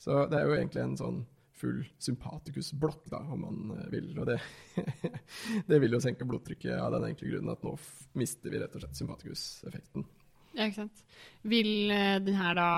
[0.00, 1.22] Så det er jo egentlig en sånn
[1.56, 4.10] full sympatikusblokk, da, om man eh, vil.
[4.20, 4.38] Og det,
[5.70, 7.72] det vil jo senke blodtrykket av den enkle grunnen at nå
[8.20, 10.04] mister vi rett og slett sympatikuseffekten.
[10.56, 11.04] Ja, ikke sant.
[11.44, 12.70] Vil uh, den her da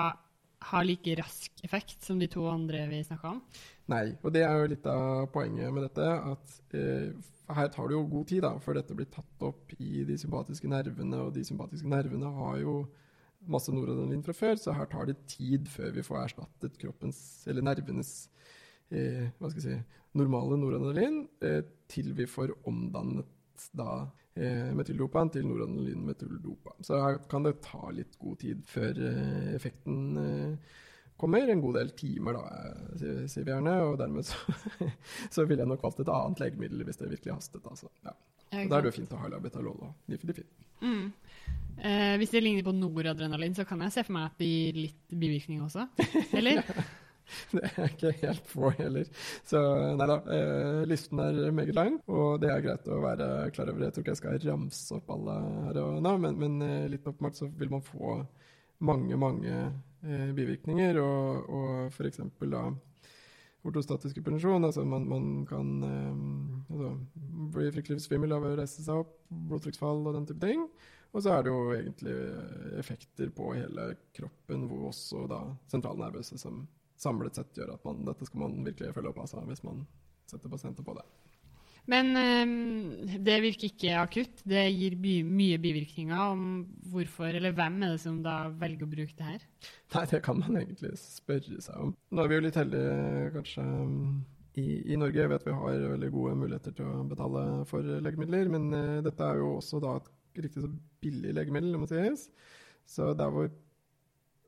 [0.69, 3.41] ha like rask effekt som de to andre vi snakka om?
[3.89, 6.07] Nei, og det er jo litt av poenget med dette.
[6.33, 7.13] At eh,
[7.55, 10.69] her tar det jo god tid da, før dette blir tatt opp i de sympatiske
[10.69, 11.23] nervene.
[11.23, 12.75] Og de sympatiske nervene har jo
[13.49, 17.63] masse noradrenalin fra før, så her tar det tid før vi får erstattet kroppens, eller
[17.65, 18.29] nervenes,
[18.91, 24.09] eh, hva skal jeg si, normale noradrenalin, eh, til vi får omdannet da eh,
[24.75, 26.77] metyldopaen til noradrenalin-metyldopa.
[26.85, 30.77] Så her kan det ta litt god tid før eh, effekten eh,
[31.19, 31.51] kommer.
[31.51, 32.63] En god del timer, da,
[32.95, 33.75] eh, sier, vi gjerne.
[33.89, 34.39] Og dermed så,
[35.35, 37.65] så ville jeg nok valgt et annet legemiddel hvis det virkelig hastet.
[37.67, 37.91] Altså.
[38.07, 38.15] Ja.
[38.49, 40.47] Ja, da er det jo fint å ha labetalol og nifedipin.
[40.81, 41.11] Mm.
[41.79, 44.79] Eh, hvis det ligner på noradrenalin, så kan jeg se for meg at det gir
[44.87, 45.85] litt bivirkning også.
[46.33, 46.63] Eller?
[47.55, 49.07] Det er ikke helt få heller.
[49.47, 49.61] Så
[49.97, 53.85] nei da, eh, listen er meget lang, og det er greit å være klar over.
[53.85, 55.37] Jeg tror ikke jeg skal ramse opp alle
[55.69, 58.19] her og nå, men, men eh, litt åpenbart så vil man få
[58.85, 62.67] mange, mange eh, bivirkninger, og, og eksempel da
[63.67, 65.71] ortostatisk hypotensjon, altså man, man kan
[66.71, 66.93] altså,
[67.51, 70.63] bli fryktelig svimmel av å reise seg opp, blodtrykksfall og den type ting.
[71.09, 72.15] Og så er det jo egentlig
[72.79, 76.61] effekter på hele kroppen, hvor også da sentralnervøse som
[76.99, 79.85] samlet sett gjør at man, dette skal man virkelig følge opp altså, hvis man
[80.29, 81.05] setter pasienter på det.
[81.89, 84.43] Men eh, det virker ikke akutt.
[84.47, 86.19] Det gir by mye bivirkninger.
[86.19, 86.43] om
[86.91, 89.47] hvorfor, eller Hvem er det som da velger å bruke det her?
[89.95, 91.95] Nei, det kan man egentlig spørre seg om.
[92.11, 93.65] Nå er vi jo litt heldige kanskje
[94.59, 98.53] i, i Norge Jeg vet vi har veldig gode muligheter til å betale for legemidler,
[98.53, 100.13] men eh, dette er jo også da et
[100.45, 100.69] riktig så
[101.01, 102.29] billig legemiddel, det må sies.
[102.89, 103.49] Så der hvor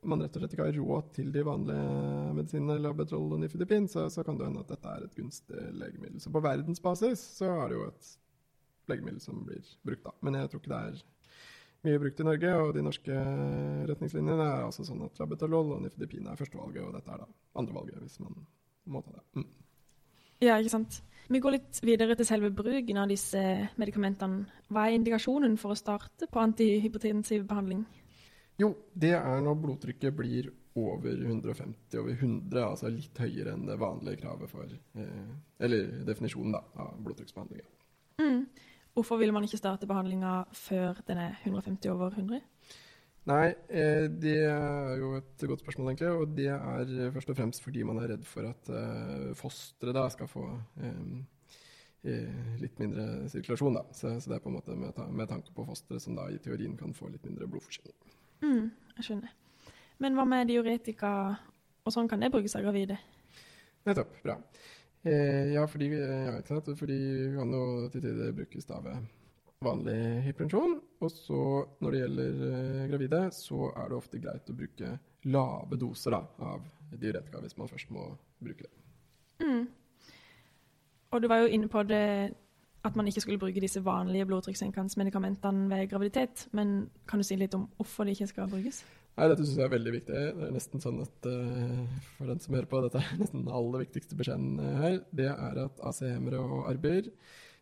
[0.02, 4.08] man rett og slett ikke har råd til de vanlige medisinene, labetrol og nifedipin, så,
[4.10, 6.22] så kan det hende at dette er et gunstig legemiddel.
[6.24, 8.12] Så på verdensbasis så er det jo et
[8.90, 10.16] legemiddel som blir brukt, da.
[10.26, 11.04] Men jeg tror ikke det er
[11.86, 13.22] mye brukt i Norge, og de norske
[13.92, 17.30] retningslinjene er altså sånn at labetalol og nifedipin er førstevalget, og dette er da
[17.62, 18.42] andrevalget, hvis man
[18.90, 19.26] må ta det.
[19.38, 19.50] Mm.
[20.42, 21.02] Ja, ikke sant.
[21.32, 23.42] Vi går litt videre til selve bruken av disse
[23.80, 24.48] medikamentene.
[24.74, 27.86] Hva er indikasjonen for å starte på antihypertensiv behandling?
[28.62, 33.80] Jo, det er når blodtrykket blir over 150 over 100, altså litt høyere enn det
[33.82, 37.68] vanlige kravet for eh, Eller definisjonen, da, av blodtrykksbehandlinga.
[38.22, 38.46] Mm.
[38.96, 42.42] Hvorfor vil man ikke starte behandlinga før den er 150 over 100?
[43.30, 46.14] Nei, eh, det er jo et godt spørsmål, egentlig.
[46.16, 50.08] Og det er først og fremst fordi man er redd for at eh, fosteret da
[50.10, 50.48] skal få
[50.82, 51.12] eh,
[52.10, 53.78] eh, litt mindre sirkulasjon.
[53.78, 53.86] da.
[53.94, 56.28] Så, så det er på en måte med, ta med tanke på fosteret, som da
[56.32, 57.96] i teorien kan få litt mindre blodforsyning.
[58.42, 59.34] Mm, jeg skjønner.
[60.02, 61.14] Men hva med diuretika,
[61.86, 62.98] og sånn kan det brukes av gravide?
[63.86, 64.16] Nettopp.
[64.26, 64.38] Bra.
[65.04, 66.70] Eh, ja, fordi, ja, ikke sant?
[66.78, 68.90] fordi vi kan jo til tider brukes av
[69.66, 70.78] vanlig hypertensjon.
[71.02, 71.42] Og så
[71.82, 74.96] når det gjelder eh, gravide, så er det ofte greit å bruke
[75.30, 76.66] lave doser da, av
[76.98, 78.08] diuretika hvis man først må
[78.42, 78.74] bruke det.
[79.46, 79.68] Mm.
[81.12, 82.06] Og du var jo inne på det
[82.88, 84.90] at man ikke skulle bruke disse vanlige blodtrykkssenkende
[85.70, 86.48] ved graviditet.
[86.52, 88.82] Men kan du si litt om hvorfor de ikke skal brukes?
[89.18, 90.20] Nei, Dette syns jeg er veldig viktig.
[90.38, 93.54] Det er nesten sånn at uh, for den som hører på, dette er nesten den
[93.54, 95.00] aller viktigste beskjeden eh, her.
[95.12, 97.12] Det er at ACM-ere og ARB-er,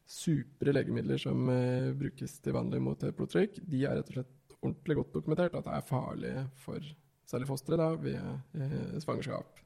[0.10, 5.00] supre legemidler som uh, brukes til vanlig mot blodtrykk, de er rett og slett ordentlig
[5.00, 6.92] godt dokumentert at det er farlige for
[7.30, 9.60] særlig fosteret ved uh, svangerskap.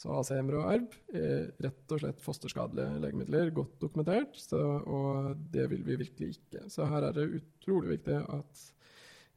[0.00, 5.68] Så ACM-er og ARB er rett og slett fosterskadelige legemidler, godt dokumentert, så, og det
[5.70, 6.64] vil vi virkelig ikke.
[6.72, 8.64] Så her er det utrolig viktig at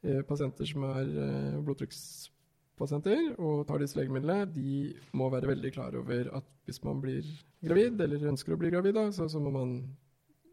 [0.01, 5.95] eh, pasienter som er eh, blodtrykkspasienter og tar disse legemidlene, de må være veldig klar
[5.99, 7.29] over at hvis man blir
[7.63, 9.77] gravid, eller ønsker å bli gravid, da, så, så må man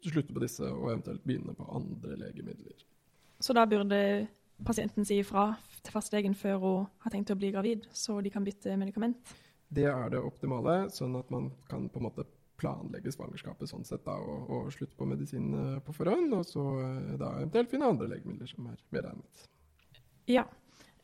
[0.04, 2.84] slutte på disse og eventuelt begynne på andre legemidler.
[3.40, 4.28] Så da burde
[4.64, 8.44] pasienten si ifra til fastlegen før hun har tenkt å bli gravid, så de kan
[8.44, 9.34] bytte medikament?
[9.74, 12.26] Det er det optimale, sånn at man kan på en måte
[12.60, 16.64] planlegge svangerskapet sånn sett da, og, og slutte på medisin eh, på forhånd, og så
[16.84, 19.48] eh, da eventuelt finne andre legemidler som er mer egnet.
[20.30, 20.44] Ja.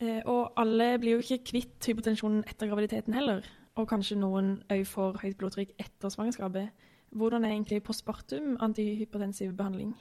[0.00, 3.44] Eh, og alle blir jo ikke kvitt hypotensjonen etter graviditeten heller.
[3.78, 6.86] Og kanskje noen òg får høyt blodtrykk etter svangerskapet.
[7.16, 9.94] Hvordan er egentlig postpartum antihypertensiv behandling?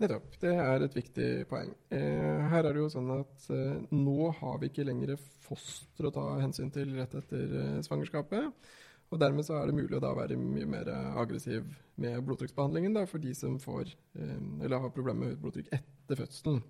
[0.00, 0.36] Nettopp.
[0.40, 1.74] Det er et viktig poeng.
[1.92, 6.12] Eh, her er det jo sånn at eh, nå har vi ikke lenger foster å
[6.14, 8.70] ta hensyn til rett etter eh, svangerskapet.
[9.10, 10.88] Og dermed så er det mulig å da være mye mer
[11.20, 11.66] aggressiv
[12.00, 16.62] med blodtrykksbehandlingen da, for de som får, eh, eller har problemer med blodtrykk etter fødselen.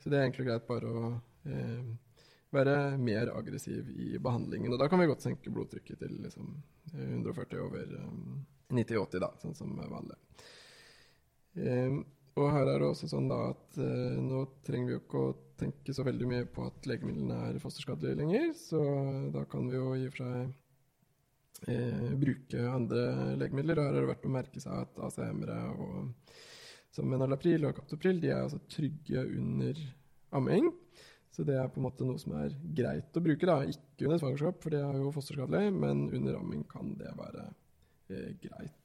[0.00, 1.12] Så det er egentlig greit bare å
[1.44, 1.92] eh,
[2.56, 4.72] være mer aggressiv i behandlingen.
[4.72, 6.56] Og da kan vi godt senke blodtrykket til liksom,
[6.94, 8.18] 140 over eh,
[8.72, 10.16] 90-80, da, sånn som vanlig.
[11.60, 12.00] Eh,
[12.38, 15.34] og her er det også sånn da at eh, nå trenger vi jo ikke å
[15.62, 18.82] tenke så veldig mye på at legemidlene er fosterskadelige lenger, så
[19.34, 23.04] da kan vi jo i og for seg eh, bruke andre
[23.40, 23.78] legemidler.
[23.78, 25.60] Og her er det verdt å merke seg at ACM-ere
[26.92, 29.78] som Enalapril og Captopril de er altså trygge under
[30.36, 30.72] amming.
[31.32, 33.48] Så det er på en måte noe som er greit å bruke.
[33.48, 37.46] da, Ikke under svangerskap, for det er jo fosterskadelig, men under amming kan det være
[38.12, 38.81] eh, greit.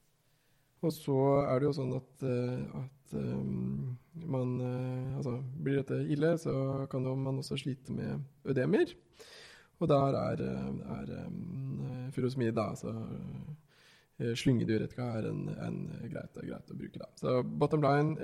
[0.85, 3.95] Og så er det jo sånn at, eh, at um,
[4.29, 8.93] man eh, Altså, blir dette ille, så kan jo man også slite med ødemer.
[9.81, 10.43] Og der er,
[10.97, 12.93] er um, furosmid, da, altså
[14.17, 15.75] slyngedyretika, er en, en
[16.09, 16.97] greit, greit, å bruke.
[16.97, 17.09] da.
[17.19, 18.15] Så bottom line,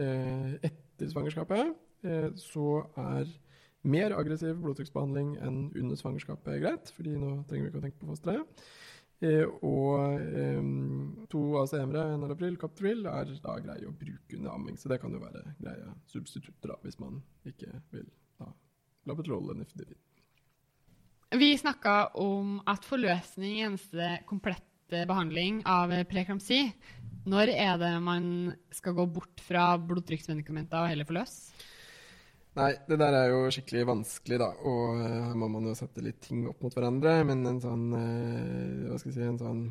[0.66, 1.76] etter svangerskapet
[2.42, 3.30] så er
[3.84, 8.10] mer aggressiv blodtrykksbehandling enn under svangerskapet greit, fordi nå trenger vi ikke å tenke på
[8.10, 8.66] fosteret.
[9.24, 10.64] Eh, og eh,
[11.32, 14.80] to ACM-ere, Enalapril, Thrill, er da greie å bruke under amming.
[14.80, 18.10] Så det kan jo være greie substitutter da, hvis man ikke vil
[18.42, 18.50] ha
[19.08, 20.02] la eller nifdifin.
[21.34, 26.68] Vi snakka om at forløsning er eneste komplette behandling av preeklamsi.
[27.26, 28.26] Når er det man
[28.76, 31.56] skal gå bort fra blodtrykksmedikamenter og heller forløse?
[32.54, 34.52] Nei, det der er jo skikkelig vanskelig, da.
[34.70, 37.16] Og eh, her må man jo sette litt ting opp mot hverandre.
[37.26, 39.64] Men en sånn uh, Hva skal jeg si En sånn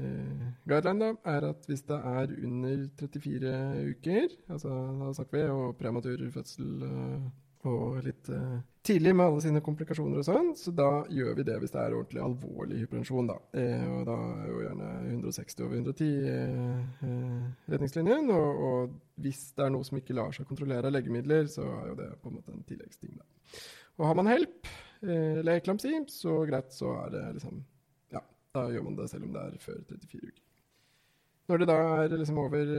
[0.00, 3.54] eh, guideline, da, er at hvis det er under 34
[3.92, 7.18] uker, altså da snakker vi og prematur fødsel uh,
[7.68, 11.56] og litt uh, tidlig med alle sine komplikasjoner og sånn, så da gjør vi det
[11.60, 13.36] hvis det er ordentlig alvorlig hypertensjon, da.
[13.56, 18.28] Eh, og da er jo gjerne 160 over 110 eh, eh, retningslinjen.
[18.34, 21.92] Og, og, hvis det er noe som ikke lar seg kontrollere av legemidler, så er
[21.92, 23.62] jo det på en måte en tilleggsting, da.
[23.94, 27.62] Og har man HELP eh, eller eklamsi, så greit, så er det liksom
[28.12, 28.20] Ja,
[28.58, 30.42] da gjør man det selv om det er før 34 uker.
[31.48, 32.76] Når det da er liksom over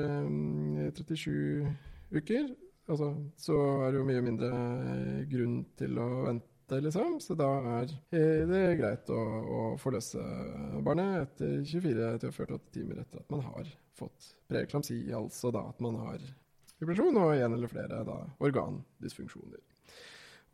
[1.00, 1.74] 37 eh,
[2.14, 2.54] uker,
[2.88, 7.20] altså, så er det jo mye mindre eh, grunn til å vente, liksom.
[7.24, 10.24] Så da er eh, det greit å, å forløse
[10.86, 16.20] barnet etter 24-48 timer etter at man har fått preeklamsi, altså da at man har
[16.82, 19.64] vibrasjon og en eller flere da, organdysfunksjoner.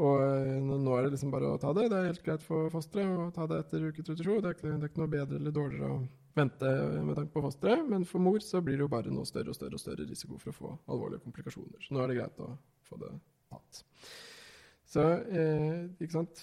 [0.02, 1.89] Og eh, nå er det liksom bare å ta det.
[1.91, 4.39] Det er helt greit for fosteret å ta det etter uke 32.
[4.41, 6.02] Det er ikke, det er ikke noe bedre eller dårligere å
[6.36, 6.65] vente
[7.04, 9.58] med tanke på fosteret, men for mor så blir det jo bare noe større og
[9.58, 11.80] større og større risiko for å få alvorlige komplikasjoner.
[11.84, 12.50] Så nå er det greit å
[12.88, 13.12] få det
[13.52, 13.72] tatt.
[14.91, 16.36] Så eh, ikke sant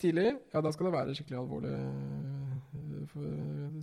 [0.00, 3.12] tidlig, ja da skal det være en skikkelig alvorlig eh,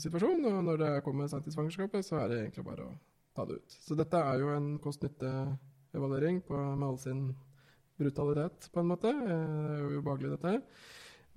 [0.04, 0.42] situasjon.
[0.52, 2.92] Og når det kommer sent i svangerskapet, så er det egentlig bare å
[3.38, 3.70] ta det ut.
[3.86, 7.22] Så dette er jo en kost-nytte-evaluering med all sin
[8.02, 9.10] brutalitet, på en måte.
[9.10, 10.62] Eh, det er jo ubehagelig, dette her.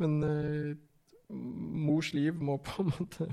[0.03, 0.71] Men eh,
[1.31, 3.29] mors liv må på en måte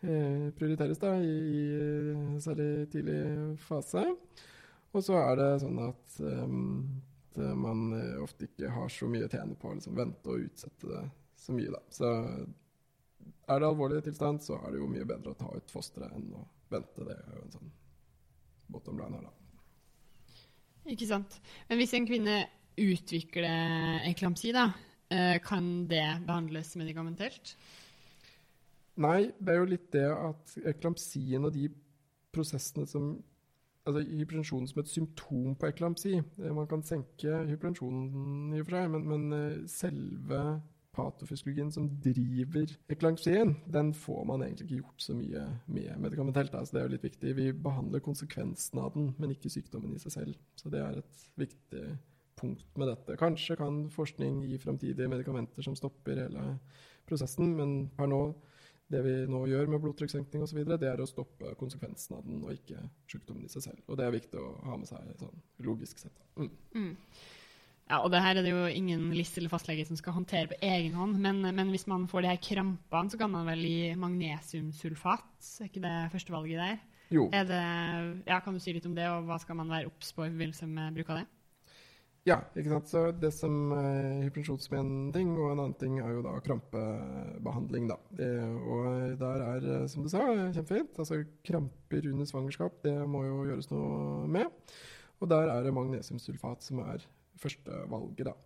[0.00, 1.38] prioriteres da, i,
[2.36, 3.18] i særlig tidlig
[3.64, 4.04] fase.
[4.96, 6.84] Og så er det sånn at, um,
[7.28, 10.46] at man eh, ofte ikke har så mye å tjene på å liksom, vente og
[10.46, 11.02] utsette det
[11.38, 11.72] så mye.
[11.74, 11.82] Da.
[11.92, 12.12] Så
[13.48, 16.30] er det alvorlig tilstand, så er det jo mye bedre å ta ut fosteret enn
[16.36, 17.04] å vente.
[17.04, 17.74] Det er jo en sånn
[18.72, 19.34] bottom line her, da.
[20.88, 21.36] Ikke sant.
[21.68, 22.38] Men hvis en kvinne
[22.80, 24.70] utvikler eklamsi, da,
[25.44, 27.56] kan det behandles medikamentelt?
[28.98, 31.68] Nei, det er jo litt det at eklamsien og de
[32.34, 33.16] prosessene som
[33.88, 36.18] Altså hypertensjon som et symptom på eklamsi.
[36.20, 40.40] Eh, man kan senke hypertensjonen i og for seg, men, men eh, selve
[40.98, 46.54] patofysiologien som driver eklamsien, den får man egentlig ikke gjort så mye med medikamentelt.
[46.58, 47.34] Altså det er jo litt viktig.
[47.38, 50.38] Vi behandler konsekvensen av den, men ikke sykdommen i seg selv.
[50.58, 51.84] Så det er et viktig
[52.38, 53.16] punkt med dette.
[53.18, 56.44] Kanskje kan forskning gi framtidige medikamenter som stopper hele
[57.08, 58.22] prosessen, men per nå
[58.92, 62.54] det vi nå gjør med blodtrykkssenkning osv., det er å stoppe konsekvensen av den, og
[62.54, 63.82] ikke sykdommen i seg selv.
[63.86, 66.22] Og det er viktig å ha med seg sånn logisk sett.
[66.40, 66.50] Mm.
[66.74, 66.94] Mm.
[67.88, 70.58] Ja, og det her er det jo ingen liste eller fastlege som skal håndtere på
[70.64, 73.94] egen hånd, men, men, hvis man får de her krampene, så kan man vel gi
[73.96, 75.30] magnesiumsulfat?
[75.62, 76.78] Er ikke det førstevalget der?
[77.16, 77.30] Jo.
[77.32, 77.62] Det,
[78.28, 80.32] ja, kan du si litt om det, og hva skal man være obs på i
[80.32, 81.28] forbindelse med bruk av det?
[82.28, 82.90] Ja, ikke sant.
[82.90, 86.34] Så det som er hypnosjon som en ting, og en annen ting er jo da
[86.44, 87.98] krampebehandling, da.
[88.68, 90.98] Og der er, som du sa, kjempefint.
[91.00, 94.74] Altså kramper under svangerskap, det må jo gjøres noe med.
[95.18, 97.06] Og der er det magnesiumsulfat som er
[97.38, 98.36] førstevalget, da.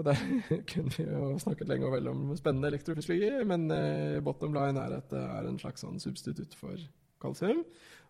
[0.00, 0.18] Og der
[0.72, 4.98] kunne vi jo snakket lenge og vel om spennende elektrofysiologi, men eh, bottom line er
[4.98, 6.80] at det er en slags sånn substitutt for
[7.22, 7.60] kalsium.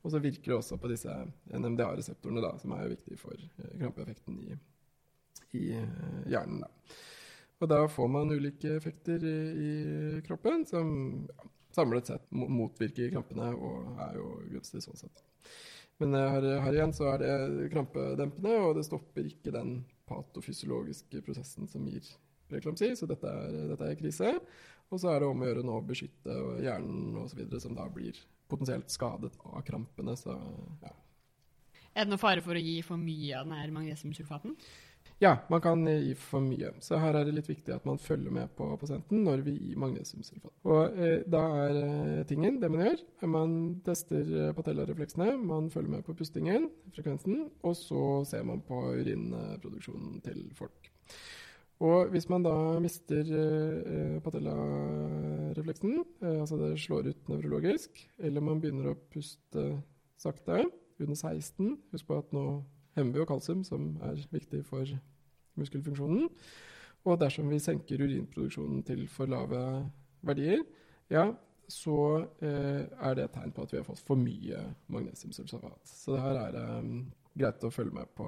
[0.02, 1.14] Og så virker det også på disse
[1.50, 4.54] NMDA-reseptorene, da, som er viktig for eh, krampeeffekten i
[5.58, 6.64] i eh, hjernen.
[7.62, 9.72] Og da får man ulike effekter i,
[10.26, 10.88] kroppen som
[11.72, 15.22] samlet sett motvirker krampene og er jo gunstig sånn sett.
[16.02, 21.22] Men eh, her, her, igjen så er det krampedempende, og det stopper ikke den patofysiologiske
[21.24, 22.06] prosessen som gir
[22.52, 24.34] reklamsi, så dette er, dette er krise.
[24.92, 28.18] Og så er det om å gjøre nå å beskytte hjernen osv., som da blir
[28.50, 30.16] potensielt skadet av krampene.
[30.20, 30.34] Så,
[30.82, 30.92] ja.
[31.94, 34.56] Er det noen fare for å gi for mye av denne magnesiumsulfaten?
[35.22, 36.72] Ja, man kan gi for mye.
[36.82, 39.78] Så her er det litt viktig at man følger med på pasienten når vi gir
[39.78, 40.54] magnesiumsulfat.
[40.66, 43.52] Og eh, da er eh, tingen, det man gjør, man
[43.86, 50.18] tester eh, patellarefleksene, man følger med på pustingen, frekvensen, og så ser man på urinproduksjonen
[50.26, 50.90] til folk.
[51.86, 58.58] Og hvis man da mister eh, patellarefleksen, eh, altså det slår ut nevrologisk, eller man
[58.62, 59.70] begynner å puste
[60.18, 60.64] sakte
[61.02, 62.44] under 16 Husk på at nå
[62.98, 64.86] hemmer vi jo kalsium, som er viktig for
[65.60, 66.28] muskelfunksjonen.
[67.02, 69.62] Og dersom vi senker urinproduksjonen til for lave
[70.22, 70.62] verdier,
[71.10, 71.26] ja,
[71.72, 71.96] så
[72.44, 74.60] eh, er det et tegn på at vi har fått for mye
[74.92, 75.82] magnesiumsulfat.
[75.88, 76.94] Så det her er det um,
[77.38, 78.26] greit å følge med på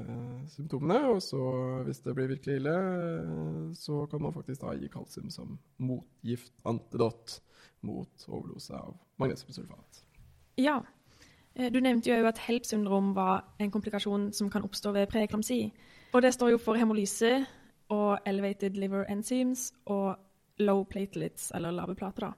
[0.00, 1.12] eh, symptomene.
[1.12, 1.40] Og så,
[1.86, 6.54] hvis det blir virkelig ille, eh, så kan man faktisk da gi kalsium som motgift,
[6.68, 7.40] antidot,
[7.86, 10.02] mot overdose av magnesiumsulfat.
[10.58, 10.80] Ja.
[11.56, 15.72] Eh, du nevnte jo at HELP-syndrom var en komplikasjon som kan oppstå ved preeklamsi.
[16.12, 17.46] Og det står jo for hemolyse
[17.88, 20.16] og elevated liver enzymes og
[20.58, 22.20] low platelets, eller lave plater.
[22.20, 22.32] da.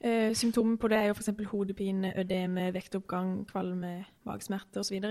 [0.00, 1.30] Eh, symptomer på det er jo f.eks.
[1.50, 5.02] hodepine, ødeme, vektoppgang, kvalme, magesmerter osv.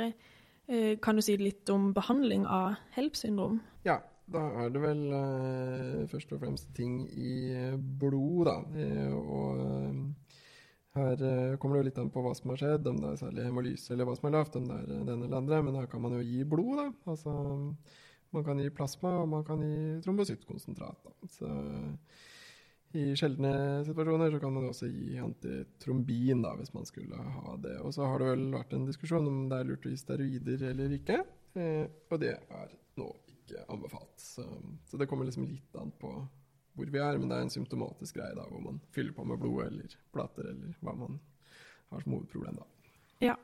[0.67, 3.61] Eh, kan du si litt om behandling av HELP-syndrom?
[3.85, 3.97] Ja,
[4.33, 7.53] da er det vel først og fremst ting i
[7.99, 8.57] blod, da.
[9.17, 10.05] Og
[10.99, 13.21] her eh, kommer det jo litt an på hva som har skjedd, om det er
[13.21, 15.61] særlig hemolyse eller hva som er lavt, om det er den eller andre.
[15.67, 16.87] Men her kan man jo gi blod, da.
[17.13, 17.35] Altså,
[18.35, 21.07] man kan gi plasma, og man kan gi trombosytkonsentrat.
[21.07, 21.31] Da.
[21.33, 21.53] Så
[22.97, 23.51] i sjeldne
[23.85, 27.75] situasjoner så kan man også gi antitrombin da, hvis man skulle ha det.
[27.85, 30.63] Og så har det vel vært en diskusjon om det er lurt å gi steroider
[30.71, 31.19] eller ikke.
[31.53, 34.15] Eh, og det er nå ikke anbefalt.
[34.17, 34.45] Så,
[34.89, 36.13] så, det kommer liksom litt an på
[36.73, 39.37] hvor vi er, men det er en symptomatisk greie da, hvor man fyller på med
[39.41, 41.19] blod eller plater eller hva man
[41.89, 42.55] har som hovedproblem.
[42.55, 42.63] da.
[43.21, 43.35] Ja,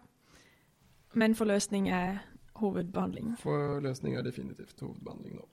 [1.14, 2.18] men forløsning er
[2.56, 3.36] hovedbehandling?
[3.40, 5.48] Forløsning er definitivt hovedbehandling nå.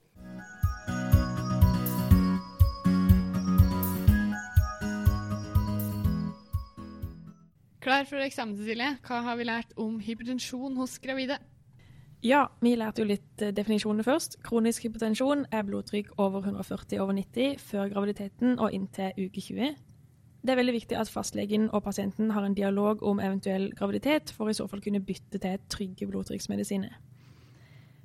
[7.83, 8.93] Klar for eksamen, Cecilie.
[9.03, 11.35] Hva har vi lært om hypertensjon hos gravide?
[12.23, 14.37] Ja, vi lærte jo litt eh, definisjonene først.
[14.47, 19.73] Kronisk hypotensjon er blodtrykk over 140 over 90 før graviditeten og inntil uke 20.
[20.43, 24.47] Det er veldig viktig at fastlegen og pasienten har en dialog om eventuell graviditet, for
[24.47, 26.95] i så fall kunne bytte til trygge blodtrykksmedisiner.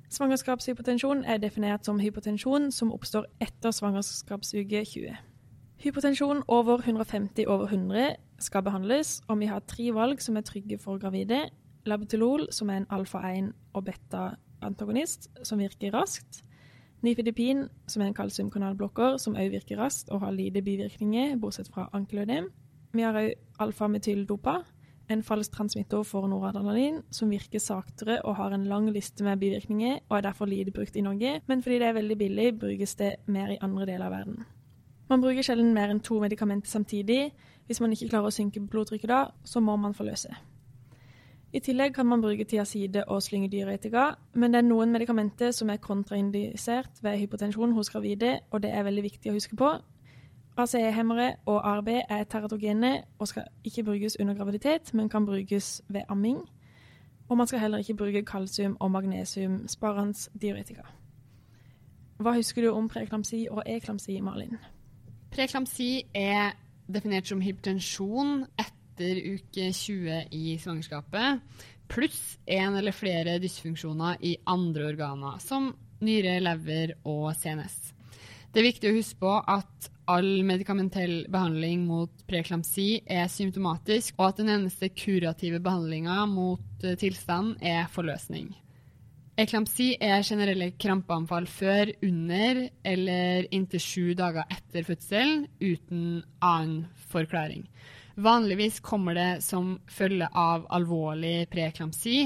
[0.09, 5.15] Svangerskapshypotensjon er definert som hypotensjon som oppstår etter svangerskapsuke 20.
[5.79, 10.79] Hypotensjon over 150 over 100 skal behandles, og vi har tre valg som er trygge
[10.81, 11.45] for gravide.
[11.85, 16.43] Labetilol, som er en alfa-1 og beta-antagonist, som virker raskt.
[17.01, 21.87] Nifedipin, som er en kalsiumkanalblokker, som også virker raskt og har lite bivirkninger, bortsett fra
[21.93, 22.49] ankelødem.
[22.93, 23.31] Vi har òg
[23.63, 24.59] alfa-metyldopa,
[25.09, 29.99] en falsk transmitter for noradrenalin, som virker saktere og har en lang liste med bivirkninger,
[30.09, 33.15] og er derfor lite brukt i Norge, men fordi det er veldig billig, brukes det
[33.25, 34.45] mer i andre deler av verden.
[35.09, 37.31] Man bruker sjelden mer enn to medikamenter samtidig.
[37.65, 40.29] Hvis man ikke klarer å synke blodtrykket da, så må man forløse.
[41.53, 44.03] I tillegg kan man bruke tiazide og slyngedyretika,
[44.37, 48.85] men det er noen medikamenter som er kontraindisert ved hypotensjon hos gravide, og det er
[48.85, 49.71] veldig viktig å huske på.
[50.59, 56.01] ACE-hemmere og ARB er teratogene og skal ikke brukes under graviditet, men kan brukes ved
[56.09, 56.43] amming.
[57.29, 60.85] Og man skal heller ikke bruke kalsium- og magnesiumsparende diuretika.
[62.19, 64.57] Hva husker du om preeklamsi og eklamsi, Malin?
[65.31, 66.51] Preeklamsi er
[66.93, 71.39] definert som hypertensjon etter uke 20 i svangerskapet,
[71.89, 75.71] pluss en eller flere dysfunksjoner i andre organer, som
[76.05, 77.79] nyre, lever og CNS.
[78.49, 84.31] Det er viktig å huske på at all medikamentell behandling mot preeklamsi er symptomatisk, og
[84.31, 88.49] at den eneste kurative behandlinga mot eh, tilstanden er forløsning.
[89.39, 96.81] Eklamsi er generelle krampeanfall før, under eller inntil sju dager etter fødsel uten annen
[97.13, 97.63] forklaring.
[98.19, 102.25] Vanligvis kommer det som følge av alvorlig preeklamsi,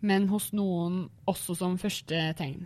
[0.00, 2.62] men hos noen også som første tegn.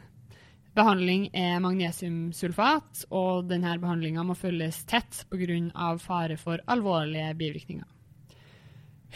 [0.79, 5.97] Behandling er magnesiumsulfat, og denne behandlinga må følges tett pga.
[5.99, 7.88] fare for alvorlige bivirkninger.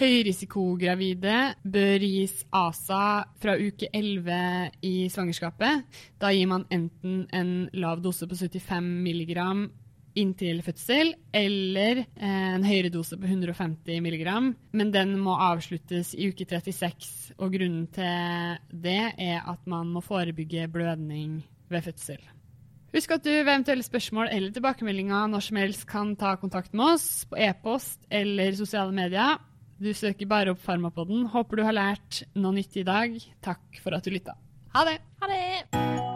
[0.00, 5.84] Høyrisikogravide bør gis ASA fra uke 11 i svangerskapet.
[6.18, 9.68] Da gir man enten en lav dose på 75 mg
[10.18, 14.26] inntil fødsel, eller en høyere dose på 150 mg.
[14.76, 20.04] Men den må avsluttes i uke 36, og grunnen til det er at man må
[20.04, 21.40] forebygge blødning
[21.72, 22.22] ved fødsel.
[22.92, 26.98] Husk at du ved eventuelle spørsmål eller tilbakemeldinger når som helst kan ta kontakt med
[26.98, 29.40] oss på e-post eller sosiale medier.
[29.80, 31.24] Du søker bare opp Farmapodden.
[31.32, 33.16] Håper du har lært noe nytt i dag.
[33.42, 34.36] Takk for at du lytta.
[34.76, 34.98] Ha det!
[35.24, 36.11] Ha det!